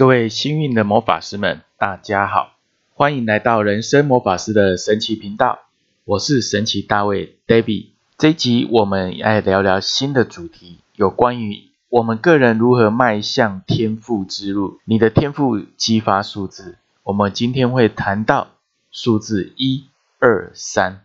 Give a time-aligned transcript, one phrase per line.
[0.00, 2.54] 各位幸运的魔法师们，大家好，
[2.94, 5.58] 欢迎来到人生魔法师的神奇频道。
[6.06, 7.88] 我是神奇大卫 David。
[8.16, 14.80] 这一集我们来聊聊新的主题，有关于我们个人如何迈向天赋之路。
[14.86, 18.52] 你的天赋激发数字，我们今天会谈到
[18.90, 19.84] 数字一、
[20.18, 21.02] 二、三。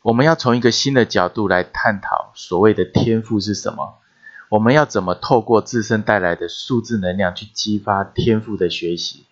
[0.00, 3.98] 我们要从一个新的角度来探讨所谓的天赋是什么。
[4.52, 9.24] 我们要怎么透过自身带来的数字能量去激发天赋的学习？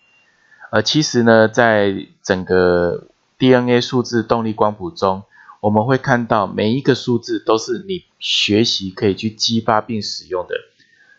[0.71, 5.21] 而其实呢，在整个 DNA 数字动力光谱中，
[5.59, 10.55] 我们会看到每一个数字都是你学习可以去激发并使用的。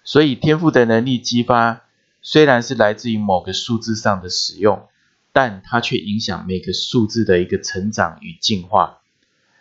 [0.03, 1.83] 所以天赋的能力激发
[2.23, 4.89] 虽然是来自于某个数字上的使用，
[5.33, 8.99] 但它却影响每个数字的一个成长与进化。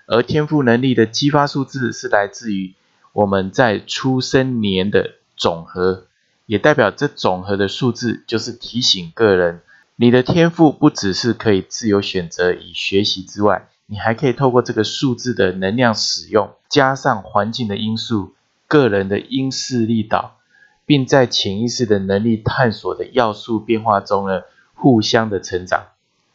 [0.07, 2.73] 而天赋能力的激发数字是来自于。
[3.13, 6.05] 我们在出生年的总和，
[6.45, 9.61] 也代表这总和的数字，就是提醒个人，
[9.95, 18.33] 你的天赋不只是可以自由选择与学习之外，你还可以透过这个数字的能量使用，加上环境的因素、
[18.67, 20.37] 个人的因势利导，
[20.85, 25.87] 并在潜意识的能力探索的要素变化中呢，互相的成长。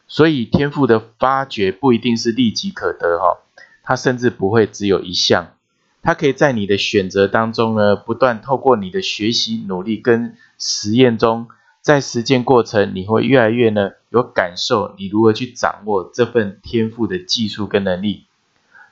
[0.07, 3.39] 所以天赋的发掘不一定是立即可得哈，
[3.83, 5.51] 它甚至不会只有一项。
[6.01, 11.47] 它可以在你的选择当中呢，不断透过你的学习、努力跟实验中，
[11.81, 18.25] 在实践过程，你会越来越呢有感受，你如何去掌握这份天赋的技术跟能力。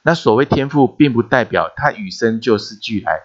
[0.03, 3.21] 那所谓天赋，并不代表它与生就是俱来，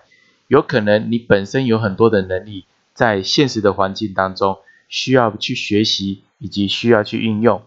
[0.46, 7.62] 有可能你本身有很多的能力，在现实的环境当中需要去学习以及需要去运用，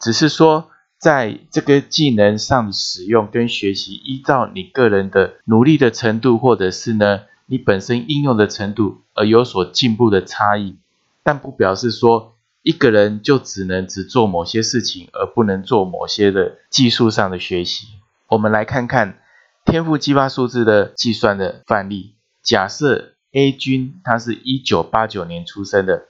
[0.00, 0.70] 只是说。
[1.00, 10.76] 在这个技能上使用跟学习，依照你个人的努力的程度，或者是呢你本身应用的程度而有所进步的差异，
[11.22, 17.86] 但不表示说一个人就只能只做某些事情，而不能做某些的技术上的学习。
[18.28, 19.18] 我们来看看
[19.64, 22.14] 天赋激发数字的计算的范例。
[22.42, 26.04] 假设 A 君他是一九八九年出生的，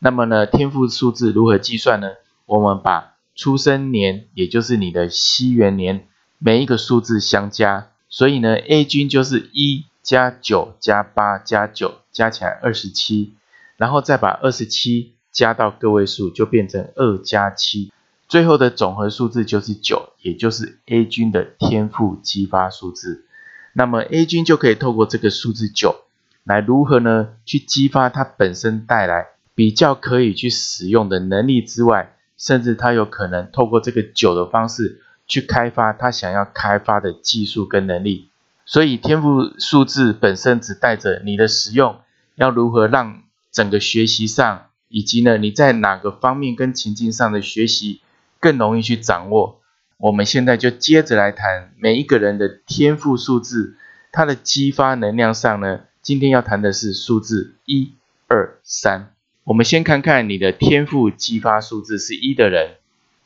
[0.00, 2.08] 那么呢天赋数字如何计算呢？
[2.44, 6.06] 我们把出生年也就是你的西元年，
[6.38, 13.34] 每一个数字相加，所以呢，A 君就是一加九加八加九，加起来二十七，
[13.76, 17.92] 然后再把二十七加到个位数，就变成二加七，
[18.28, 23.24] 最后的总和数字就是九，也就是 A 君的天赋激发数字。
[23.72, 26.04] 那么 A 君就可以透过这个数字九，
[26.44, 27.30] 来如何呢？
[27.44, 32.13] 去激发它本身带来比较可以去使用的能力之外。
[32.36, 38.28] 甚至他有可能透过这个酒的方式去开发他想要开发的技术跟能力，
[38.64, 42.00] 所以天赋数字本身只带着你的使用，
[42.34, 48.00] 要如何让整个学习上，以及呢你在哪个方面跟情境上的学习
[48.40, 49.60] 更容易去掌握。
[49.96, 53.76] 我们现在就接着来谈每一个人的天赋数字，
[54.12, 57.94] 它的激发能量上呢，今天要谈的是数字一、
[58.26, 59.13] 二、三。
[59.44, 62.76] 我们先看看你的天赋激发数字是一的人，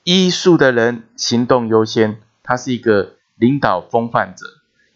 [0.03, 4.45] 一数的人行动优先，他是一个领导风范者，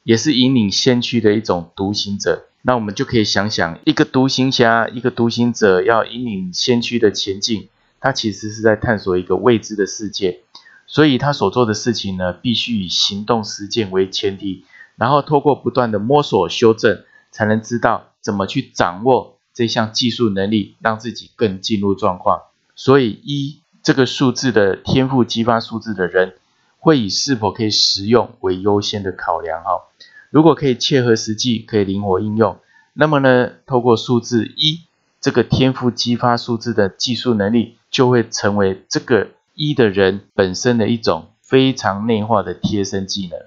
[0.03, 2.49] 也是引领先驱的一种独行者。
[2.63, 7.69] 那我们就可以想想，一个独行侠，一个独行者要引领先驱的前进，
[8.01, 10.41] 他其实是在探索一个未知的世界，
[10.89, 14.65] 所以他所做的事情呢，必须以行动实践为前提，
[14.97, 19.32] 然后透过不断的摸索修正，才能知道怎么去掌握。
[19.55, 22.43] 这项技术能力让自己更进入状况，
[22.75, 26.35] 所以一这个数字的天赋激发数字的人，
[26.79, 29.83] 会以是否可以实用为优先的考量哈。
[30.31, 32.59] 如果可以切合实际，可以灵活应用，
[32.95, 34.81] 那么呢，透过数字一
[35.21, 43.39] 这个天赋激发数字的技术能力，就会成为这个一的人本身的一种非常内化的贴身技能。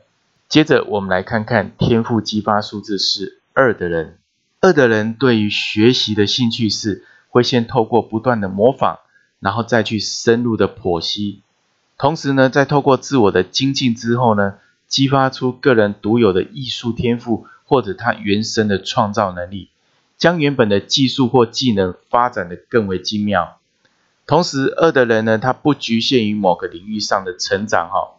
[0.48, 4.20] 接着我们来看看天赋激发数字是二的人。
[4.66, 8.98] 二的人对于学习的兴趣是会先透过不断的模仿，
[9.40, 11.44] 然后再去深入的剖析，
[12.00, 14.56] 同时呢，在透过自我的精进之后呢，
[14.88, 19.70] 激发出个人独有的艺术天赋或者他原生的创造能力，
[20.18, 23.60] 将原本的技术或技能发展的更为精妙。
[24.26, 28.18] 同时，二的人呢，他不局限于某个领域上的成长哈，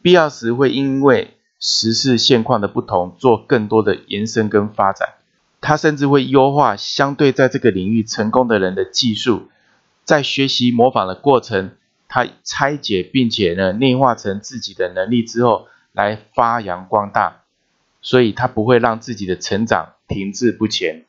[0.00, 5.14] 必要时会因为时事现况的不同，做更多的延伸跟发展。
[5.60, 9.48] 他甚至会优化相对在这个领域成功的人的技术，
[10.04, 11.72] 在学习模仿的过程，
[12.08, 17.42] 他拆解并且呢内化成自己的能力之后，来发扬光大，
[18.00, 21.04] 所以他不会让自己的成长停滞不前。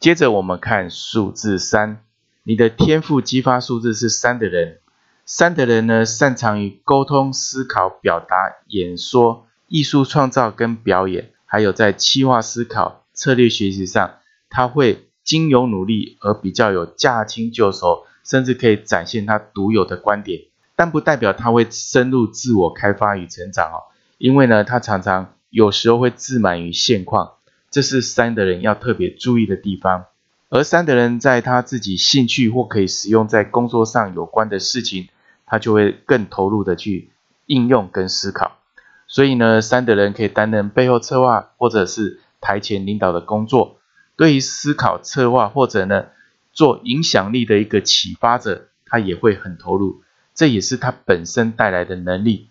[0.00, 2.02] 接着我们看数字三，
[2.42, 4.80] 你的天赋激发数字是三的人，
[5.24, 8.36] 三的人呢，擅长于沟通、思考、表达、
[8.66, 14.18] 演说、艺术创造跟表演，还有在企划思考、策略学习上，
[14.50, 20.42] 他会经由努力而比较有驾轻就熟，甚至可以展现他独有的观点。
[20.76, 23.78] 但不代表他会深入自我开发与成长哦，
[24.18, 27.34] 因为呢，他常常有时候会自满于现况，
[27.70, 30.06] 这是三的人要特别注意的地方。
[30.50, 35.08] 而三的人在他自己兴趣或可以使用在工作上有关的事情，
[35.46, 37.10] 他就会更投入的去
[37.46, 38.58] 应用跟思考。
[39.06, 43.78] 所以呢，三的人可以担任背后策划或者是台前领导的工作，
[44.14, 46.08] 对于思考策划或者呢
[46.52, 50.02] 做影响力的一个启发者，他也会很投入。
[50.34, 52.48] 这也是他本身带来的能力，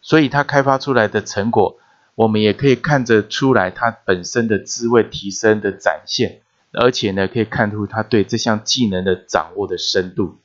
[0.00, 1.78] 所以他开发出来的成果，
[2.14, 6.40] 我们也可以看得出来他本身的智慧提升的展现，
[6.72, 10.38] 而且呢，可以看出他对这项技能的掌握的深度。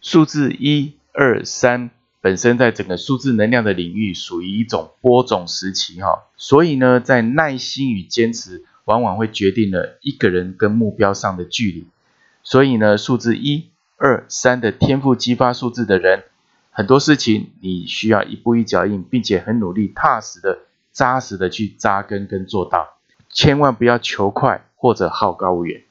[0.00, 1.90] 数字一、二、三
[2.24, 11.86] 本身在整个数字能量的领域属于一种播种时期哈，所以呢，在耐心与坚持往往会决定了一个人跟目标上的距离。
[12.42, 13.68] 所以呢，数字一、
[13.98, 16.24] 二、三的天赋激发数字的人。
[16.70, 20.60] 很多事情你需要一步一脚印，并且很努力、踏实的、
[20.92, 22.96] 扎实的去扎根跟做到，
[23.28, 25.82] 千万不要求快或者好高骛远。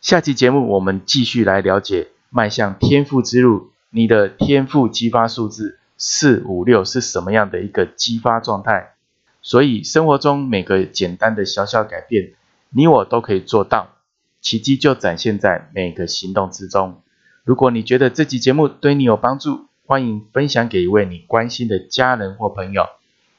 [0.00, 8.94] 下期节目我们继续来了解迈向天赋之路，你的天赋激发数字四五六是什么样的一个激发状态？
[9.40, 12.32] 所以生活中每个简单的小小改变，
[12.70, 13.94] 你我都可以做到，
[14.40, 17.00] 奇迹就展现在每个行动之中。
[17.44, 22.88] 如果你觉得这期节目对你有帮助，欢迎分享给一位你关心的家人或朋友，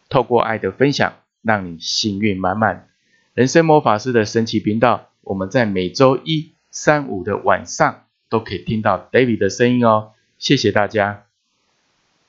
[0.08, 2.88] 透过爱的分享，让你幸运满满。
[3.34, 10.12] 人生魔法师的神奇频道，我们在每周一、三、五的晚上都可以听到 David 的声音哦。
[10.38, 11.26] 谢谢大家。